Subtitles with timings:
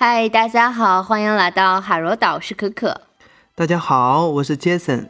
[0.00, 3.00] 嗨，大家好，欢迎来到海螺岛，是可可。
[3.56, 5.08] 大家好，我是 Jason。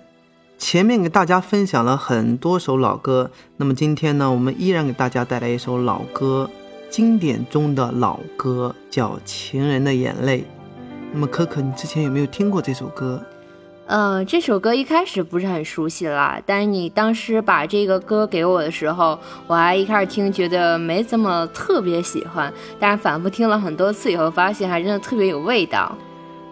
[0.56, 6.49] 前面给大家分享了很多首老歌，那么今天呢，我们依然给大家带来一首老歌，
[6.88, 10.40] 经典中的老歌，叫《情人的眼泪》。
[11.13, 13.23] 那么可可，你之前有没有听过这首歌？
[13.89, 25.96] 呃，这首歌一开始不是很熟悉啦，但是你当时把这个歌给我的时候，我还一开始听觉得没怎么特别喜欢，但是反复听了很多次以后，发现还真的特别有味道。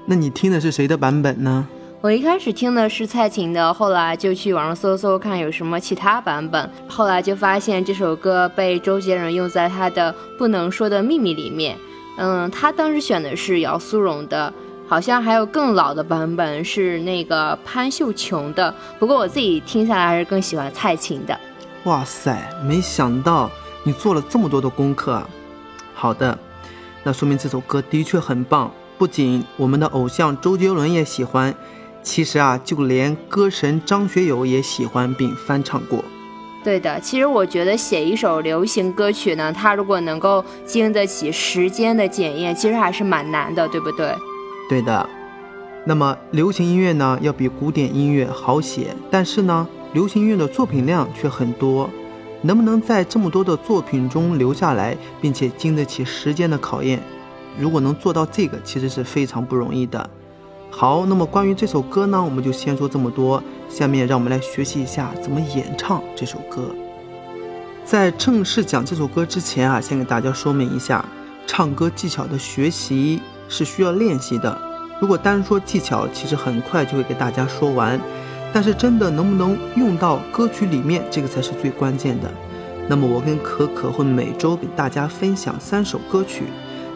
[0.07, 1.69] 那你听的是谁的版本呢？
[2.01, 11.77] 我一开始听的是蔡琴的，后来就去网上搜搜看有什么其他版本，后来就发现这首歌被周杰伦用在他的《不能说的秘密》里面。
[12.17, 14.51] 嗯，他当时选的是姚苏蓉的。
[14.89, 21.39] 好像还有更老的版本是那个潘秀琼的，不过我自己听下来还是更喜欢蔡琴的。
[21.85, 23.51] 哇塞，没想到
[23.83, 25.29] 你做了这么多的功课啊！
[25.95, 26.39] 好的，
[27.03, 31.55] 那说明这首歌的确很棒，不仅我们的偶像周杰伦也喜欢，
[32.03, 36.05] 其实啊，就连歌神张学友也喜欢并翻唱过。
[36.63, 44.13] 对的，其实我觉得写一首流行歌曲呢，它如果能够经得起时间的检验，其实还是蛮难的，对不对？
[44.69, 45.09] 对的，
[45.85, 51.89] 那么流行音乐呢，要比古典音乐好写，但是呢，流行音乐的作品量却很多，
[52.43, 57.01] 能不能在这么多的作品中留下来，并且经得起时间的考验？
[57.59, 60.11] 如果能做到这个，其实是非常不容易的。
[60.69, 66.75] 好，那么关于这首歌呢，我们就先说这么多，下面让我们来学习一下怎么演唱这首歌。
[67.85, 71.05] 在正式讲这首歌之前啊，先给大家说明一下
[71.47, 73.23] 唱歌技巧的学习。
[73.49, 74.59] 是需要练习的。
[75.01, 78.01] 如果单说技巧，其实很快就会给大家说完。
[78.53, 82.31] 但是真的能不能用到歌曲里面，这个才是最关键的。
[82.89, 86.45] 那么我跟可可会每周给大家分享三首歌曲，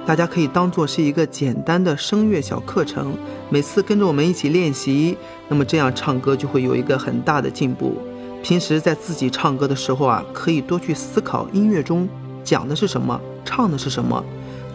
[0.07, 3.12] 大家可以当做是一个简单的声乐小课程，
[3.51, 7.98] 每次跟着我们一起练习，那么这样唱歌就会有一个很大的进步。
[8.42, 12.08] 平时在自己唱歌的时候啊，可以多去思考音乐中
[12.42, 14.24] 讲的是什么，唱的是什么。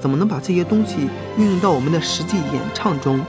[0.06, 3.20] 怎么能把这些东西运用到我们的实际演唱中？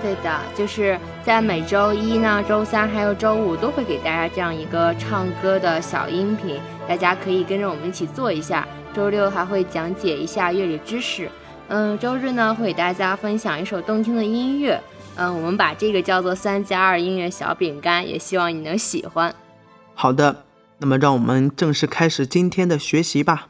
[0.00, 8.64] 对的，就是在每周一呢、周三还有周五都会给大家这样一个唱歌的小音频，大家可以跟着我们一起做一下。
[8.94, 11.28] 周六还会讲解一下乐理知识，
[11.66, 14.80] 嗯，周日呢会给大家分享一首动听的音乐，
[15.16, 19.34] 嗯，我们把这个叫做三加二音乐小饼干，也希望你能喜欢。
[19.96, 20.44] 好的，
[20.78, 23.48] 那么让我们正式开始今天的学习吧。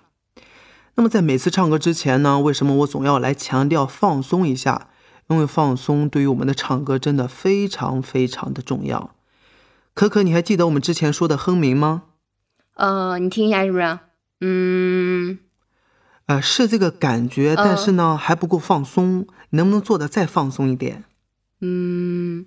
[0.97, 4.89] 那么在每次唱歌之前呢，为什么我总要来强调放松一下？
[5.29, 9.15] 因为放松对于我们的唱歌真的非常非常的重要。
[9.95, 12.03] 可可，你还记得我们之前说的哼鸣吗？
[12.75, 13.99] 呃，你听一下是不是？
[14.41, 15.39] 嗯，
[16.27, 21.05] 呃，是这个感觉，但是呢还不够放松，你能不能做的再放松一点？
[21.61, 22.45] 嗯，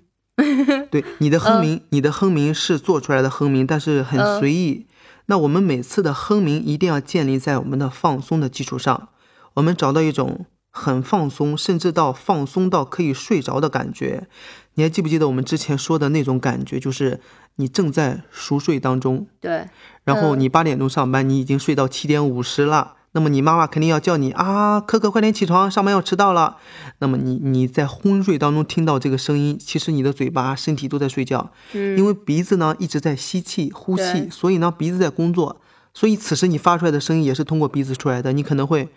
[0.90, 4.86] 对，你的哼 鸣，你的哼鸣是做出来的哼鸣，但是很随意。
[5.30, 9.08] 那我们每次的哼鸣一定要建立在我们的放松的基础上，
[9.54, 14.26] 我们找到一种很放松，甚至到放松到可以睡着的感觉。
[14.74, 17.20] 你还记不记得我们之前说的那种感觉，就是
[17.56, 19.68] 你正在熟睡当中，对，
[20.04, 22.94] 然后你八点钟上班，你已经睡到七点五十了。
[23.12, 26.58] 那么你妈妈肯定要叫你啊，可可快点起床，上班要迟到了。
[26.98, 35.60] 那么你你在昏睡当中听到这个声音，其实你的嘴巴、身体都在睡觉，嗯，因为鼻子呢一直在吸气、呼气，所以呢鼻子在工作，
[35.94, 38.32] 所以此时你发出来的声音也是通过鼻子出来的。
[38.32, 38.88] 你可能会，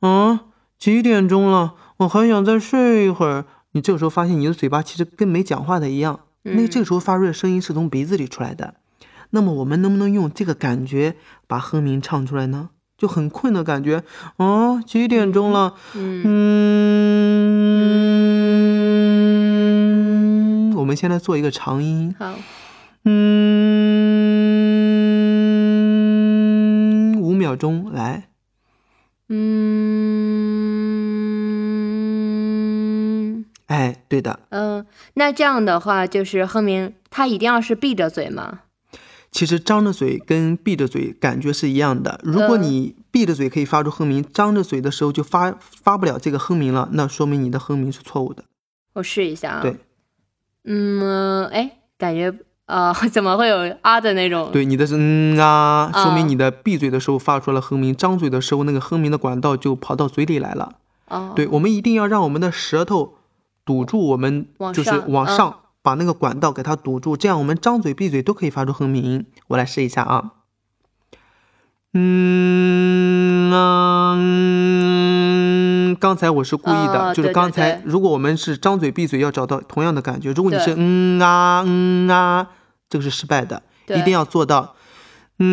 [0.00, 0.40] 嗯，
[0.78, 1.74] 几点钟了？
[1.98, 3.44] 我还想再睡一会儿。
[3.72, 8.76] 你这个时候发现你的嘴巴其实跟没讲话的一样，那这个时候发出的声音是从鼻子里出来的。
[9.30, 12.70] 那么我们能不能用这个感觉把哼鸣唱出来呢？
[12.98, 14.02] 就很困的感觉，
[14.36, 15.74] 哦，几点钟了？
[15.94, 16.24] 嗯，
[20.76, 22.34] 我们现在做一个长音，好，
[23.04, 23.12] 嗯，
[27.20, 28.28] 五秒钟，来，
[29.28, 29.36] 嗯，
[33.66, 38.60] 哎，对的，嗯，那这样的话就是哼鸣，他一定要是闭着嘴吗？
[39.36, 42.18] 其实张着嘴跟闭着嘴感觉是一样的。
[42.22, 48.44] 如果你闭着嘴可以发出哼鸣，张着嘴的时候就发发不了这个哼鸣了，那说明你的哼鸣是错误的。
[48.94, 49.60] 我试一下啊。
[49.60, 49.76] 对，
[50.64, 52.32] 嗯，哎，感觉
[52.64, 54.48] 啊， 怎么会有啊的那种？
[54.50, 60.76] 对，你的是嗯啊，说明你的闭嘴的时候发出了哼鸣，张嘴的时候那个哼鸣的管道就跑到嘴里来了。
[61.08, 63.16] 哦，对，我们一定要让我们的舌头
[63.66, 65.58] 堵住，我们就是往上。
[65.86, 69.24] 把那个管道给它堵住，这样我们张嘴闭嘴都可以发出哼鸣。
[69.46, 70.32] 我来试一下啊，
[71.94, 74.16] 嗯啊，
[76.00, 77.82] 刚才我是故意的，就是刚才对。
[77.84, 82.48] 如果我们是张嘴闭嘴要找到同样的感觉，如果你是嗯啊嗯啊，
[82.90, 84.74] 这个是失败的，一定要做到。
[85.38, 85.46] 嗯，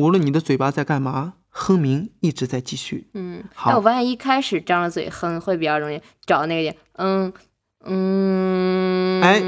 [0.00, 3.06] 无论你的嘴巴在干嘛，哼鸣一直在继续。
[3.14, 7.32] 嗯，好哎，我发现一开始张着嘴哼会比较容易找那个点，嗯
[7.84, 9.40] 嗯，哎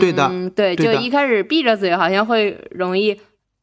[0.00, 3.20] 对的对，对就一开始闭着嘴好像会容易，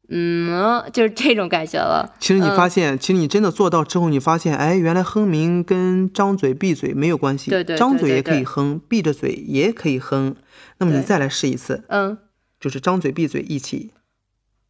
[0.09, 2.13] 嗯，就是这种感觉了。
[2.19, 10.35] 其实你嗯发现，其实你真的做到之后，你发现，哎，原来哼鸣跟张嘴闭嘴没有关系，对对对张嘴也可以哼，闭着嘴也可以哼。
[10.77, 12.17] 那么你再来试一次，嗯
[12.59, 13.91] 就是张嘴闭嘴一起。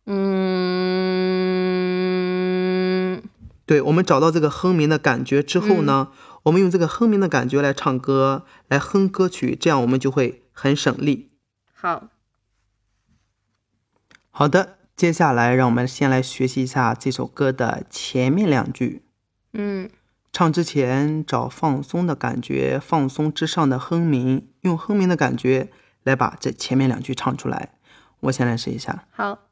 [0.07, 1.54] 嗯，
[3.65, 6.09] 对，我们找到这个哼鸣的感觉之后呢，
[6.43, 11.31] 我们用这个哼鸣的感觉来唱歌，来哼歌曲，这样我们就会很省力。
[11.73, 12.09] 好，
[14.29, 19.03] 好的，接下来让我们先来学习一下这首歌的前面两句。
[19.53, 19.89] 嗯
[20.31, 25.71] 唱之前找放松的感觉，放松之上的哼鸣，用哼鸣的感觉
[26.03, 27.69] 来把这前面两句唱出来。
[28.19, 29.05] 我先来试一下。
[29.11, 29.44] 好，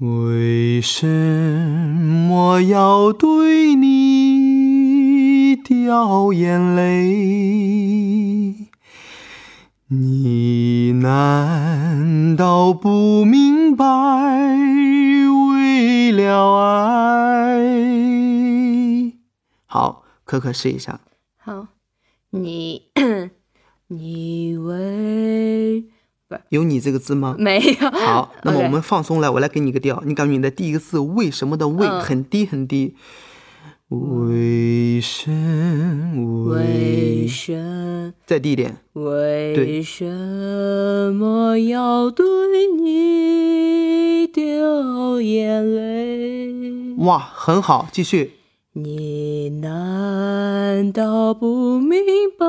[0.00, 8.68] 为什么要对你掉眼泪？
[9.88, 13.84] 你难道不明白？
[15.52, 17.60] 为了爱，
[19.66, 20.98] 好，可可试一下。
[21.36, 21.66] 好，
[22.30, 22.84] 你
[23.88, 25.09] 你为
[26.50, 27.36] 有你这个字吗？
[27.38, 27.90] 没有？
[27.90, 32.94] 好， 那么我们放松来，我来给你一个调，你感觉你的第一个字“为什么”的“为”嗯很低很低。
[33.88, 35.32] 为什
[36.46, 40.04] 为为什再低一点，为什
[41.12, 42.24] 么要对
[42.80, 46.94] 你掉眼泪？
[46.98, 48.34] 哇，很好，继续。
[48.82, 52.00] 你难道不明
[52.38, 52.46] 白？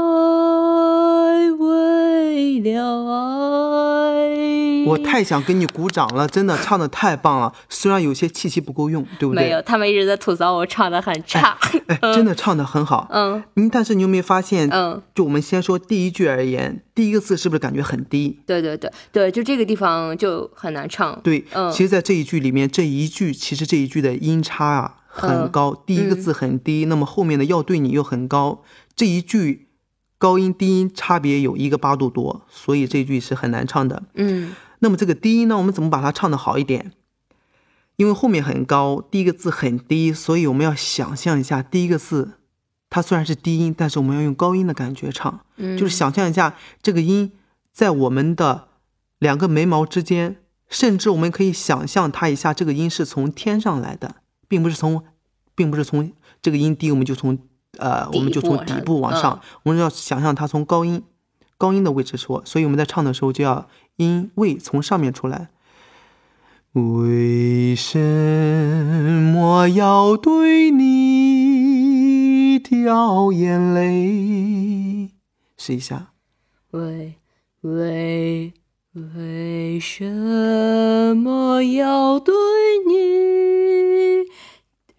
[1.59, 7.51] 为了爱，我太想给你鼓掌了，真的唱的太棒了。
[7.69, 9.43] 虽然有些气息不够用，对不对？
[9.43, 11.57] 没有，他们一直在吐槽我唱的很差。
[11.87, 13.07] 哎，真的唱的很好。
[13.11, 14.69] 嗯嗯，但是你有没有发现？
[14.71, 18.39] 嗯，就我们先说第一句而言，第一个字是不是感觉很低？
[18.45, 21.19] 对对对对，就这个地方就很难唱。
[21.21, 28.63] 对，嗯其实，在这一句里面，这一句其实这一句的音差啊很嗯高，第一个字很低，那么后面的要对你又很高，
[28.95, 29.67] 这一句
[30.17, 34.03] 高音低音差别有一个八度多，所以这句是很难唱的。
[34.15, 36.93] 嗯那么这个低音呢，我们怎么把它唱的好一点？
[37.97, 42.39] 因为后面很高，第一个字很低，所以我们要想象一下第一个字，
[42.89, 45.41] 它虽然是低音，但是我们要用高音的感觉唱。
[45.57, 47.31] 嗯，就是想象一下这个音
[47.71, 48.69] 在我们的
[49.19, 50.37] 两个眉毛之间，
[50.67, 54.15] 甚至我们可以想象它一下，这个音是从天上来的，
[54.51, 55.01] 并不是从，
[55.55, 56.11] 并不是从
[56.41, 57.39] 这个音低我们就从
[57.77, 61.01] 呃我们就从底部往上我们要想象它从高音
[61.57, 65.47] 高音的位置说，所以我们在唱的时候就要音位从上面出来。
[66.73, 67.97] 为什
[69.33, 75.11] 么要对你掉眼泪？
[75.57, 76.11] 试一下。
[76.71, 77.15] 为
[77.61, 78.53] 为
[78.91, 82.33] 为什么要对
[82.85, 83.00] 你？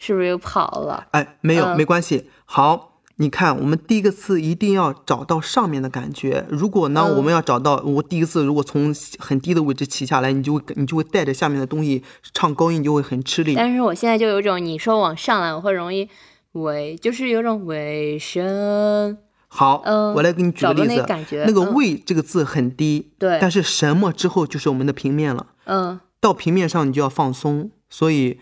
[0.04, 1.06] 是不是又跑了？
[1.12, 2.28] 哎，没有，嗯没关系。
[2.44, 6.44] 好，你看，我们第一个字一定要找到上面的感觉。
[6.50, 12.02] 如果呢，嗯我们要找到我第一个字，如果从很低的位置起下来，你就会你就会带着下面的东西
[12.34, 13.54] 唱高音，你就会很吃力。
[13.54, 16.08] 但是我现在就有种你说往上来，我会容易
[16.54, 19.16] 尾，就是有种尾声
[19.46, 20.88] 好，嗯我来给你举个例子。
[20.88, 25.46] 那个感觉那个嗯“为”这个字很低，对但是什么之后就是我们的平面了。
[25.66, 28.38] 嗯到平面上你就要放松，所以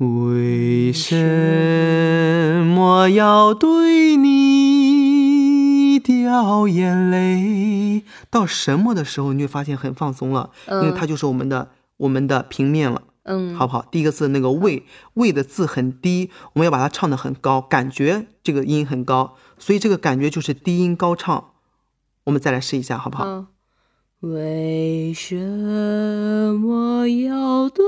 [0.00, 8.02] 为什么要对你掉眼泪？
[8.30, 13.84] 到什么的时候，你会发现很放松了，因为嗯它就是我们的我们的平面了，嗯，好不好？
[13.90, 21.50] 第一个字那个为为的字很低，我们要把它唱的很高，感觉这个音很高，所以这个感觉就是低音高唱。
[22.24, 23.26] 我们再来试一下，好不好？
[23.26, 23.46] 嗯，
[24.20, 27.82] 为什么要对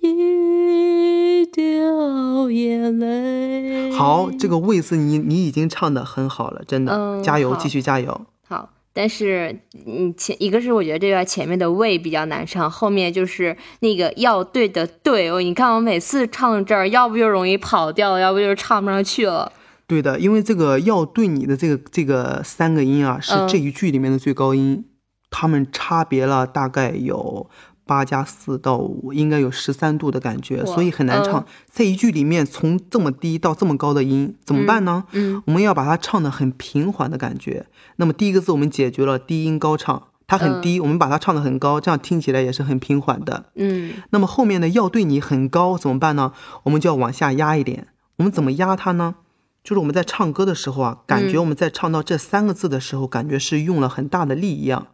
[0.00, 3.90] 你掉眼泪？
[3.90, 8.20] 好，这个位字你你已经唱的很好了，真的，嗯加油，继续加油。
[8.46, 19.50] 好，但是嗯前一个是我觉得这段前面的为比较难唱，后面就是那个要对的对哦，你看我每次唱这儿，要不就容易跑调，要不就是唱不上去了。
[19.88, 24.84] 对的，因为这个要对你的这个这个三个音啊，是嗯这一句里面的最高音，
[25.32, 27.48] 它们差别了大概有
[27.84, 31.40] 八加四到五，应该有十三度的感觉，所以很难唱。
[31.40, 35.04] 嗯在一句里面从这么低到这么高的音，怎么办呢？
[35.12, 37.66] 嗯我们要把它唱的很平缓的感觉。
[37.96, 43.46] 那么第一个字我们解决了低音高唱，它很低，我们把它唱的很高，这样听起来也是很平缓的。
[43.56, 46.32] 嗯那么后面的要对你很高怎么办呢？
[46.64, 47.88] 我们就要往下压一点。
[48.16, 49.16] 我们怎么压它呢？
[49.64, 54.88] 就是我们在唱歌的时候啊，感觉我们在唱到这三个字的时候，感觉是用了很大的力一样。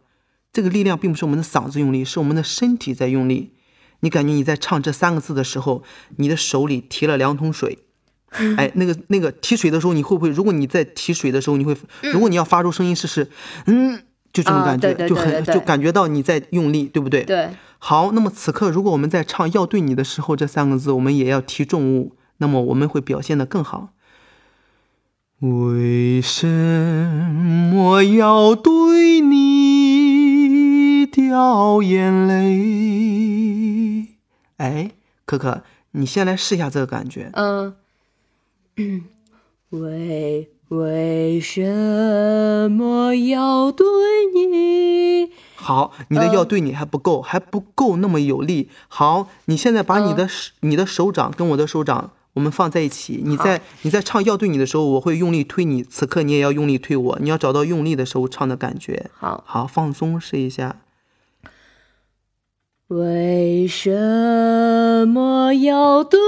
[0.51, 3.53] 这个力量并不是我们的嗓子用力，是我们的身体在用力。
[4.01, 5.83] 你感觉你在唱这三个字的时候，
[6.15, 7.79] 你的手里提了两桶水，
[8.31, 10.29] 哎，那个那个提水的时候，你会不会？
[10.29, 11.75] 如果你在提水的时候，你会，
[12.13, 13.29] 如果你要发出声音，试试，
[13.65, 14.01] 嗯，
[14.31, 17.23] 就这种啊感觉，对对就很就感觉到你在用力，对不对？
[17.25, 23.89] 对，好，那么此刻如果我们在唱“要对你”的时候，这三个字我们也要提重物，那么我们会表现的更好。
[25.41, 29.48] 为什么要对你
[31.39, 34.07] 掉眼泪？
[34.57, 34.91] 哎，
[35.25, 37.31] 可可，你先来试一下这个感觉。
[37.33, 37.75] 嗯，
[39.69, 43.87] 为 为什么要对
[44.33, 45.31] 你？
[45.55, 48.69] 好，你的嗯要对你还不够，还不够那么有力。
[48.89, 53.21] 好，你现在把你的手、你的手掌跟我的手掌，我们放在一起。
[53.23, 57.17] 你在你在唱要对你的时候，我会用力推你，此刻你也要用力推我。
[57.21, 59.09] 你要找到用力的时候唱的感觉。
[59.17, 60.75] 好，好，放松试一下。
[62.89, 66.19] 为什么要对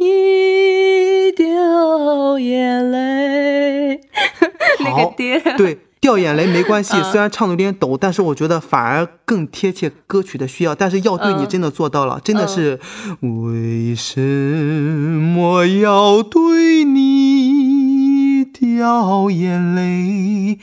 [0.00, 4.00] 你掉眼泪？
[4.82, 10.74] 那好个爹，对，掉眼泪没关系， 嗯虽然唱的有点抖，但是我觉得反而更贴切歌曲的需要。
[10.74, 12.80] 但是要对你嗯真的做到了，真的是
[13.20, 20.58] 为什么要对你掉眼泪？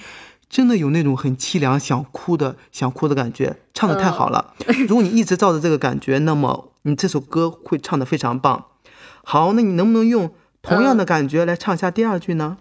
[0.49, 4.53] 真的有那种很凄凉、想哭的、想哭的感觉，唱的太好了。
[4.87, 8.65] 如果你一直照着这个感觉，那么你这首歌会唱的非常棒。
[9.23, 10.31] 好，那你能不能用
[10.63, 12.57] 同样的感觉来唱一下第二句呢？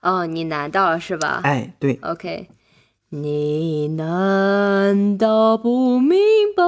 [0.00, 1.40] 哦，你难到了是吧？
[1.44, 2.48] 哎，对，OK，
[3.10, 6.18] 你难道不明
[6.56, 6.62] 白？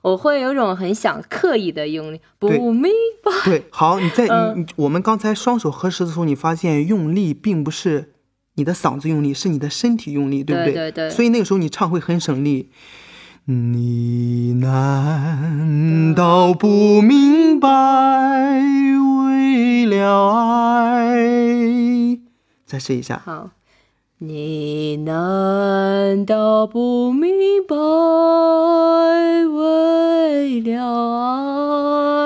[0.00, 2.90] 我会有种很想刻意的用力，不明
[3.22, 3.30] 白。
[3.44, 8.13] 对，好，你在嗯你你我们刚才双手合十的时候，你发现用力并不是
[8.54, 12.70] 你的嗓子用力，是你的身体用力，对不对对对所以那个时候你唱会很省力。
[13.46, 17.68] 你难道不明白？
[19.26, 22.18] 为了爱，
[22.64, 23.20] 再试一下。
[23.22, 23.50] 好，
[24.18, 27.30] 你难道不明
[27.68, 27.76] 白？
[29.46, 31.20] 为了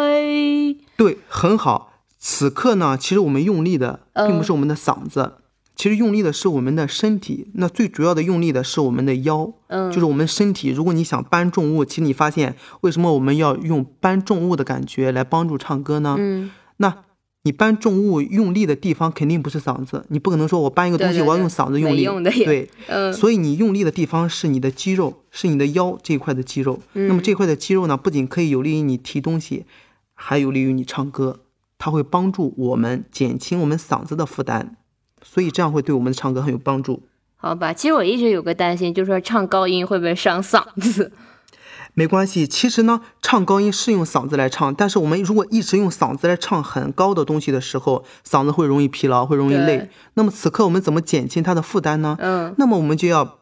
[0.05, 1.95] 爱，对，很好。
[2.21, 5.33] 此刻呢，其实我们用力的并不嗯是我们的嗓子，
[5.79, 7.47] 其实用力的是我们的身体。
[7.55, 10.71] 那最主要的用力的是我们的腰，嗯，就是我们身体。
[10.71, 16.17] 如果你想搬重物，其实你发现为什么我们要用搬重物的感觉来帮助唱歌呢？
[16.19, 17.05] 嗯，那
[17.45, 22.05] 你搬重物用力的地方肯定不是嗓子，你不可能说我搬一个东西我要用嗓子用力，
[22.45, 26.81] 对，嗯，所以你用力的地方是你的肌肉，是你的腰这一块的肌肉。
[26.93, 29.65] 那么这块的肌肉呢，不仅可以有利于你提东西，
[30.13, 31.39] 还有利于你唱歌，
[31.79, 34.77] 它会帮助我们减轻我们嗓子的负担，
[35.23, 37.03] 所以这样会对我们的唱歌很有帮助。
[37.37, 37.73] 好吧。
[37.73, 41.13] 其实我一直有个担心，就是说唱高音会不会伤嗓子？
[41.95, 49.91] 没关系，其实呢，唱高音是用嗓子来唱，但是我们如果一直用嗓子来唱很高的东西的时候，嗓子会容易疲劳，会容易累。
[50.15, 52.17] 那么此刻我们怎么减轻它的负担呢？
[52.21, 53.39] 嗯那么我们就要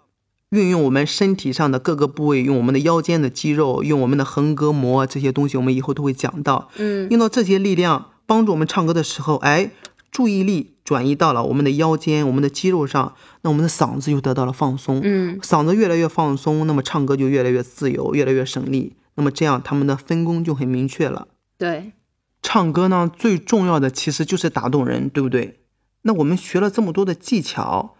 [0.50, 6.71] 运用我们身体上的各个部位，用我们的腰间的肌肉，用我们的横膈膜这些东西，我们以后都会讲到。
[6.78, 9.71] 嗯用到这些力量，帮助我们唱歌的时候，哎，
[10.11, 15.00] 注意力转移到了我们的腰间、我们的肌肉上，那我们的嗓子又得到了放松。
[15.02, 18.95] 嗯嗓子越来越放松，那么唱歌就越来越自由，越来越省力。
[19.16, 21.26] 那么这样他们的分工就很明确了。
[21.59, 21.93] 对，
[22.40, 25.59] 唱歌呢，最重要的其实就是打动人，对不对？
[26.02, 27.97] 那我们学了这么多的技巧，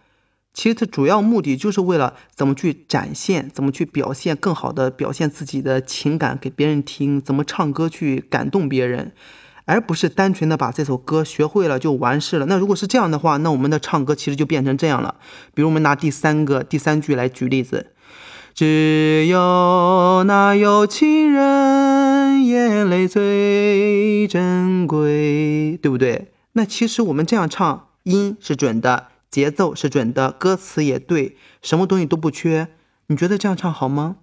[0.53, 9.11] 其实它主要目的就是为了怎么去展现，怎么去表现，更好的表现自己的情感给别人听，怎么唱歌去感动别人，
[9.67, 12.47] 而不是单纯的把这首歌学会了就完事了。
[12.47, 15.15] 那如果是这样的话，那我们的唱歌其实就变成这样了。
[15.53, 17.91] 比如我们拿第三个第三句来举例子。
[18.55, 26.31] 只有那有情人，眼泪最珍贵，对不对？
[26.53, 32.69] 那其实我们这样唱，音是准的，节奏是准的，歌词也对，什么东西都不缺。
[33.09, 34.15] 你觉得这样唱好吗？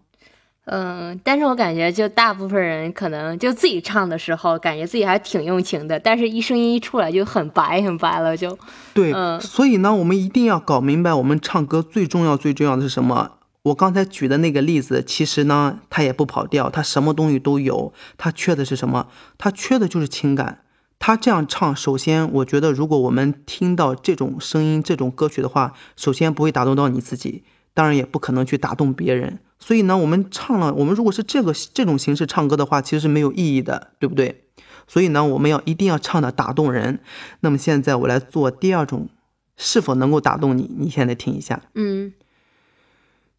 [0.67, 8.59] 嗯，但是我感觉就大部分人可能就自己唱的时候，感觉自己还挺用情的，但是一声音一出来就很白很白了，就
[8.95, 13.33] 对，嗯所以呢，我们一定要搞明白，我们唱歌最重要最重要的是什么？
[13.65, 19.09] 我刚才举的那个例子，其实呢，它也不跑调，它什么东西都有，它缺的是什么？
[19.39, 20.61] 它缺的就是情感。
[20.99, 27.45] 他这样唱，首先我觉得，如果我们听到这种声音、这种歌曲的话，首先不会打动到你自己，
[27.75, 29.39] 当然也不可能去打动别人。
[29.67, 34.45] 所以呢，我们唱了，我们如果是这个这种形式唱歌的话，其实是没有意义的，对不对？
[34.87, 37.01] 所以呢，我们要一定要唱的打动人。
[37.41, 39.09] 那么现在我来做第二种，
[39.57, 40.71] 是否能够打动你？
[40.79, 42.13] 你现在听一下，嗯，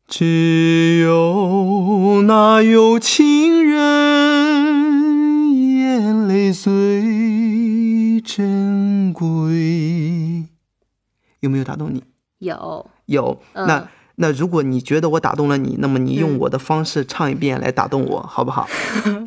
[0.08, 3.78] 只有那有情人，
[5.78, 10.48] 眼泪最珍贵。
[11.42, 12.04] 有没有打动你？
[12.40, 13.40] 有，有。
[13.54, 18.68] 嗯那那如果你觉得我打动了你，那么你用嗯我的方式唱一遍来打动我，好不好？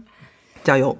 [0.64, 0.96] 加油！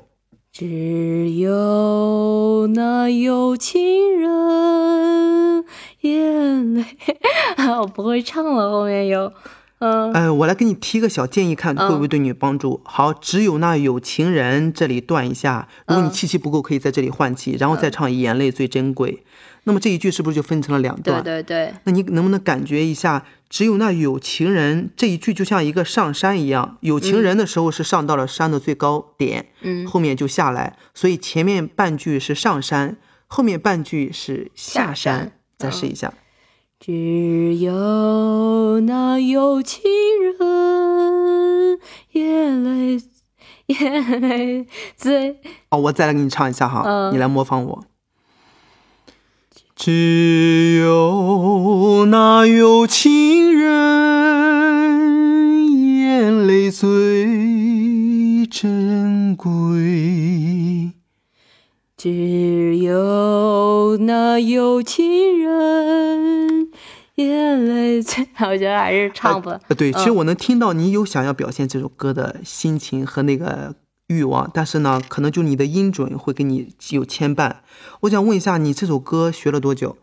[0.51, 3.81] 只有那有情
[4.19, 5.65] 人，
[6.01, 6.85] 眼泪，
[7.81, 9.33] 我不会唱了，后面有，
[9.79, 12.81] 嗯哎，我来给你提个小建议，看嗯会不会对你有帮助。
[12.85, 15.69] 好，只有那有情人，这里断一下。
[15.87, 19.23] 如果你嗯气息不够，可以在这里换气，然后再唱眼泪最珍贵。
[19.69, 21.23] 那么这一句是不是就分成了两段？
[21.23, 32.97] 对对对，那你能不能感觉一下，只有那有情人这一句就像一个上山一样，有情人的时候是上到了山的最高点，嗯，后面就下来，所以前面半句是上山，
[33.27, 35.33] 后面半句是下下山。
[35.59, 36.15] 再试一下，
[36.81, 39.83] 只有那有情
[40.39, 41.79] 人，
[42.13, 43.03] 眼泪，
[43.67, 47.85] 眼泪最，哦，我再来给你唱一下哈，嗯你来模仿我。
[49.81, 53.69] 只有那有情人，
[56.01, 60.91] 眼泪最珍贵。
[61.97, 66.69] 只有那有情人，
[67.15, 73.77] 眼泪最， 我觉得还是唱不，呃，对，其实嗯我能听到你有想要表现这首歌的心情和那个
[74.09, 77.53] 欲望，但是呢，可能就你的音准会给你有牵绊。
[78.01, 79.97] 我想问一下，你这首歌学了多久？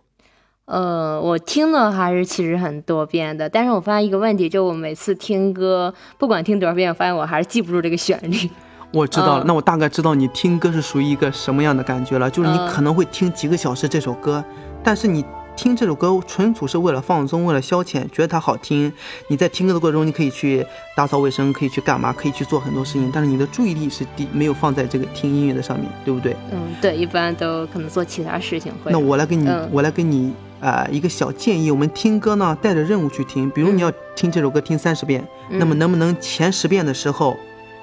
[0.66, 8.50] 呃，我听了还是其实很多遍的，但是我发现一个问题，就我每次听歌，不管听多少遍，我发现我还是记不住这个旋律。
[8.94, 12.30] 我知道了，嗯那我大概知道你听歌是属于一个什么样的感觉了。
[12.30, 14.44] 就是你嗯可能会听几个小时这首歌，
[14.84, 18.92] 但是你听这首歌纯属是为了放松，为了消遣，觉得它好听。
[19.28, 20.66] 你在听歌的过程中，你可以去
[20.96, 26.36] 打扫卫生，可以去干嘛，可以去做很多事情，但是你的注意力是第没有放在这个听音乐的上面，对不对？
[26.52, 28.92] 嗯，对，一般都可能做其他事情会。
[28.92, 37.38] 那我来给你，嗯我来给你呃一个小建议，我们听歌呢带着任务去听，比如你要听这首歌听三十遍，嗯那么能不能前十遍的时候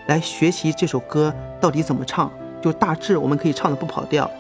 [0.06, 2.30] 来学习这首歌到底怎么唱？
[2.62, 4.30] 就大致我们可以唱的不跑调。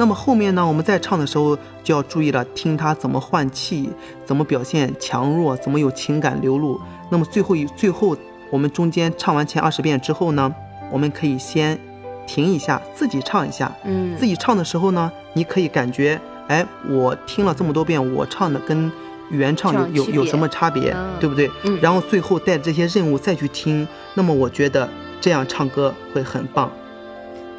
[0.00, 3.90] 那么后面呢，我们在唱的时候就要注意了，听它怎么换气，
[4.24, 6.80] 怎么表现强弱，怎么有情感流露。
[7.10, 8.16] 那么最后一最后
[8.48, 10.50] 我们中间唱完前二十遍之后呢，
[10.90, 11.78] 我们可以先
[12.26, 13.70] 停一下，自己唱一下。
[13.84, 18.90] 嗯，自己唱的时候呢，你可以感觉，哎，我听了这么多遍，我唱的跟
[19.28, 21.50] 原唱有有有什么差别，嗯对不对？
[21.64, 24.88] 嗯然后最后带着这些任务再去听，那么我觉得
[25.20, 26.70] 这样唱歌会很棒。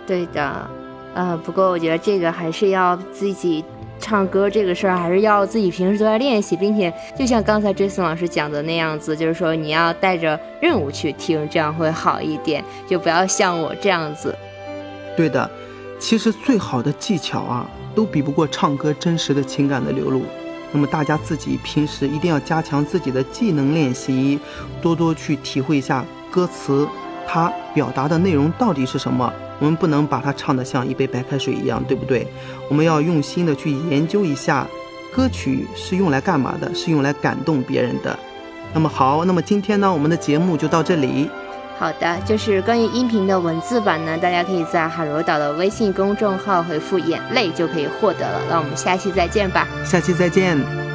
[0.07, 0.67] 对的，
[1.13, 3.63] 呃，不过我觉得这个还是要自己
[3.99, 14.33] 唱歌这个事儿，还是要自己平时都在练习，并且就像刚才 Jason 老师讲的那样子，就是说你要带着任务去听，这样会好一点，就不要像我这样子。
[15.17, 15.49] 对的，
[15.99, 20.23] 其实最好的技巧啊，都比不过唱歌真实的情感的流露。
[20.71, 24.39] 那么大家自己平时一定要加强自己的技能练习，
[24.81, 26.87] 多多去体会一下歌词，
[27.27, 29.31] 它表达的内容到底是什么。
[29.61, 32.27] 我们不能把它唱得像一杯白开水一样，对不对？
[32.67, 34.67] 我们要用心的去研究一下，
[35.15, 36.73] 歌曲是用来干嘛的？
[36.73, 38.17] 是用来感动别人的。
[38.73, 41.29] 那么好，那么今天呢，我们的节目就到这里。
[41.77, 48.41] 好的，就是关于音频的文字版呢，大家可以在海螺岛的微信公众号回复“眼泪”就可以获得了。
[48.49, 49.67] 那我们下期再见吧。
[49.85, 50.90] 下期再见。